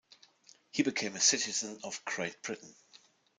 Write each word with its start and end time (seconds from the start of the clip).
He 0.71 0.81
became 0.81 1.15
a 1.15 1.19
citizen 1.21 1.79
of 1.83 2.03
Great 2.05 2.41
Britain. 2.41 2.73